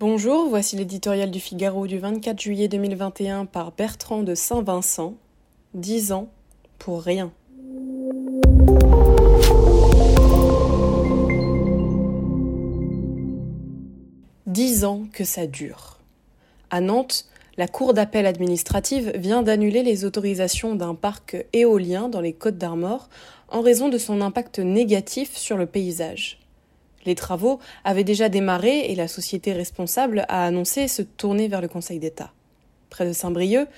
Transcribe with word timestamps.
Bonjour, 0.00 0.48
voici 0.48 0.76
l'éditorial 0.76 1.28
du 1.28 1.40
Figaro 1.40 1.88
du 1.88 1.98
24 1.98 2.40
juillet 2.40 2.68
2021 2.68 3.46
par 3.46 3.72
Bertrand 3.72 4.22
de 4.22 4.36
Saint-Vincent. 4.36 5.14
10 5.74 6.12
ans 6.12 6.28
pour 6.78 7.02
rien. 7.02 7.32
Dix 14.46 14.84
ans 14.84 15.02
que 15.12 15.24
ça 15.24 15.48
dure. 15.48 15.98
À 16.70 16.80
Nantes, 16.80 17.24
la 17.56 17.66
Cour 17.66 17.92
d'appel 17.92 18.26
administrative 18.26 19.10
vient 19.16 19.42
d'annuler 19.42 19.82
les 19.82 20.04
autorisations 20.04 20.76
d'un 20.76 20.94
parc 20.94 21.44
éolien 21.52 22.08
dans 22.08 22.20
les 22.20 22.34
Côtes 22.34 22.56
d'Armor 22.56 23.08
en 23.48 23.62
raison 23.62 23.88
de 23.88 23.98
son 23.98 24.20
impact 24.20 24.60
négatif 24.60 25.36
sur 25.36 25.56
le 25.56 25.66
paysage. 25.66 26.38
Les 27.06 27.14
travaux 27.14 27.58
avaient 27.84 28.04
déjà 28.04 28.28
démarré 28.28 28.90
et 28.90 28.94
la 28.94 29.08
société 29.08 29.52
responsable 29.52 30.24
a 30.28 30.44
annoncé 30.44 30.88
se 30.88 31.02
tourner 31.02 31.48
vers 31.48 31.60
le 31.60 31.68
Conseil 31.68 31.98
d'État. 31.98 32.32
Près 32.90 33.06
de 33.06 33.12
Saint-Brieuc, 33.12 33.68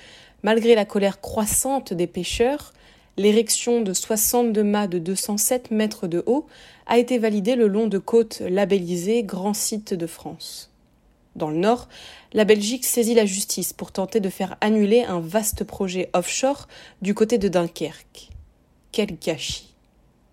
malgré 0.43 0.75
la 0.75 0.85
colère 0.85 1.21
croissante 1.21 1.93
des 1.93 2.07
pêcheurs, 2.07 2.73
l'érection 3.17 3.81
de 3.81 3.93
62 3.93 4.63
mâts 4.63 4.87
de 4.87 4.99
207 4.99 5.71
mètres 5.71 6.07
de 6.07 6.23
haut 6.25 6.47
a 6.87 6.97
été 6.97 7.19
validée 7.19 7.55
le 7.55 7.67
long 7.67 7.87
de 7.87 7.97
côtes 7.97 8.41
labellisées 8.41 9.23
Grand 9.23 9.53
Site 9.53 9.93
de 9.93 10.07
France. 10.07 10.71
Dans 11.35 11.49
le 11.49 11.57
Nord, 11.57 11.87
la 12.33 12.43
Belgique 12.43 12.85
saisit 12.85 13.13
la 13.13 13.25
justice 13.25 13.71
pour 13.71 13.91
tenter 13.91 14.19
de 14.19 14.29
faire 14.29 14.57
annuler 14.59 15.03
un 15.03 15.21
vaste 15.21 15.63
projet 15.63 16.09
offshore 16.13 16.67
du 17.01 17.13
côté 17.13 17.37
de 17.37 17.47
Dunkerque. 17.47 18.29
Quel 18.91 19.17
gâchis 19.17 19.73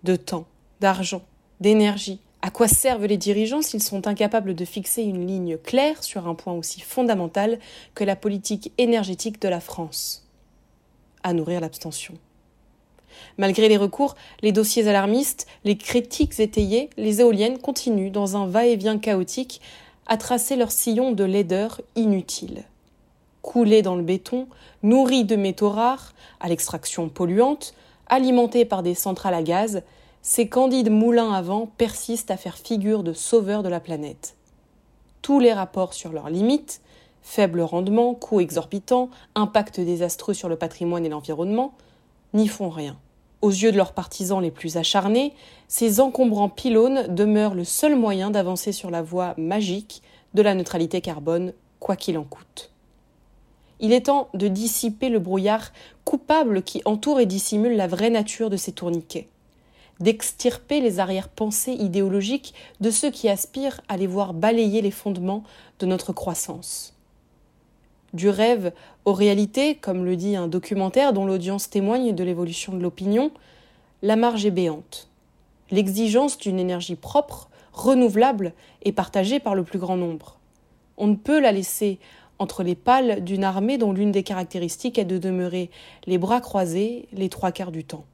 De 0.03 0.17
temps, 0.17 0.45
d'argent, 0.81 1.21
d'énergie. 1.61 2.19
À 2.41 2.51
quoi 2.51 2.69
servent 2.69 3.05
les 3.05 3.17
dirigeants 3.17 3.61
s'ils 3.61 3.83
sont 3.83 4.07
incapables 4.07 4.55
de 4.55 4.63
fixer 4.63 5.03
une 5.03 5.27
ligne 5.27 5.57
claire 5.57 6.03
sur 6.03 6.27
un 6.27 6.35
point 6.35 6.53
aussi 6.53 6.79
fondamental 6.79 7.59
que 7.95 8.05
la 8.05 8.15
politique 8.15 8.71
énergétique 8.77 9.41
de 9.41 9.49
la 9.49 9.59
France? 9.59 10.25
À 11.21 11.33
nourrir 11.33 11.59
l'abstention. 11.59 12.13
Malgré 13.37 13.67
les 13.67 13.75
recours, 13.75 14.15
les 14.41 14.53
dossiers 14.53 14.87
alarmistes, 14.87 15.47
les 15.65 15.77
critiques 15.77 16.39
étayées, 16.39 16.89
les 16.95 17.19
éoliennes 17.19 17.57
continuent 17.57 18.11
dans 18.11 18.37
un 18.37 18.47
va-et-vient 18.47 18.99
chaotique 18.99 19.59
à 20.07 20.15
tracer 20.15 20.55
leur 20.55 20.71
sillon 20.71 21.11
de 21.11 21.25
laideur 21.25 21.81
inutile. 21.95 22.63
Coulés 23.41 23.81
dans 23.81 23.95
le 23.95 24.03
béton, 24.03 24.47
nourris 24.81 25.25
de 25.25 25.35
métaux 25.35 25.69
rares, 25.69 26.13
à 26.39 26.47
l'extraction 26.47 27.09
polluante, 27.09 27.73
alimentés 28.07 28.63
par 28.63 28.81
des 28.81 28.95
centrales 28.95 29.33
à 29.33 29.43
gaz, 29.43 29.83
ces 30.21 30.49
candides 30.49 30.91
moulins 30.91 31.31
à 31.31 31.41
vent 31.41 31.69
persistent 31.77 32.31
à 32.31 32.37
faire 32.37 32.57
figure 32.57 33.03
de 33.03 33.13
sauveurs 33.13 33.63
de 33.63 33.69
la 33.69 33.79
planète. 33.79 34.35
Tous 35.21 35.39
les 35.39 35.53
rapports 35.53 35.93
sur 35.93 36.11
leurs 36.11 36.29
limites, 36.29 36.81
faible 37.21 37.61
rendement, 37.61 38.13
coûts 38.13 38.39
exorbitants, 38.39 39.09
impact 39.35 39.79
désastreux 39.79 40.33
sur 40.33 40.49
le 40.49 40.55
patrimoine 40.55 41.05
et 41.05 41.09
l'environnement, 41.09 41.73
n'y 42.33 42.47
font 42.47 42.69
rien. 42.69 42.97
Aux 43.41 43.51
yeux 43.51 43.71
de 43.71 43.77
leurs 43.77 43.93
partisans 43.93 44.41
les 44.41 44.51
plus 44.51 44.75
acharnés, 44.75 45.33
ces 45.69 46.01
encombrants 46.01 46.49
pylônes 46.49 47.07
demeurent 47.07 47.55
le 47.55 47.63
seul 47.63 47.95
moyen 47.95 48.31
d'avancer 48.31 48.73
sur 48.73 48.91
la 48.91 49.01
voie 49.01 49.33
magique 49.37 50.01
de 50.33 50.41
la 50.41 50.53
neutralité 50.53 50.99
carbone, 50.99 51.53
quoi 51.79 51.95
qu'il 51.95 52.17
en 52.17 52.23
coûte. 52.23 52.71
Il 53.79 53.93
est 53.93 54.07
temps 54.07 54.27
de 54.33 54.49
dissiper 54.49 55.07
le 55.07 55.19
brouillard 55.19 55.71
coupable 56.03 56.63
qui 56.63 56.81
entoure 56.83 57.21
et 57.21 57.25
dissimule 57.25 57.77
la 57.77 57.87
vraie 57.87 58.09
nature 58.09 58.49
de 58.49 58.57
ces 58.57 58.73
tourniquets, 58.73 59.29
d'extirper 59.99 60.81
les 60.81 60.99
arrière-pensées 60.99 61.73
idéologiques 61.73 62.53
de 62.79 62.91
ceux 62.91 63.11
qui 63.11 63.29
aspirent 63.29 63.81
à 63.87 63.97
les 63.97 64.07
voir 64.07 64.33
balayer 64.33 64.81
les 64.81 64.91
fondements 64.91 65.43
de 65.79 65.85
notre 65.85 66.13
croissance. 66.13 66.93
Du 68.13 68.29
rêve 68.29 68.71
aux 69.05 69.13
réalités, 69.13 69.75
comme 69.75 70.05
le 70.05 70.15
dit 70.15 70.35
un 70.35 70.47
documentaire 70.47 71.13
dont 71.13 71.25
l'audience 71.25 71.69
témoigne 71.69 72.15
de 72.15 72.23
l'évolution 72.23 72.73
de 72.73 72.81
l'opinion, 72.81 73.31
la 74.01 74.15
marge 74.15 74.45
est 74.45 74.51
béante. 74.51 75.09
L'exigence 75.69 76.37
d'une 76.37 76.59
énergie 76.59 76.95
propre, 76.95 77.49
renouvelable 77.73 78.53
et 78.81 78.91
partagée 78.91 79.39
par 79.39 79.53
le 79.53 79.63
plus 79.63 79.77
grand 79.77 79.97
nombre. 79.97 80.37
On 80.97 81.07
ne 81.07 81.15
peut 81.15 81.39
la 81.39 81.51
laisser 81.51 81.99
entre 82.39 82.63
les 82.63 82.75
pales 82.75 83.23
d'une 83.23 83.43
armée 83.43 83.77
dont 83.77 83.93
l'une 83.93 84.11
des 84.11 84.23
caractéristiques 84.23 84.97
est 84.97 85.05
de 85.05 85.17
demeurer 85.17 85.69
les 86.07 86.17
bras 86.17 86.41
croisés 86.41 87.07
les 87.13 87.29
trois 87.29 87.51
quarts 87.51 87.71
du 87.71 87.83
temps. 87.83 88.05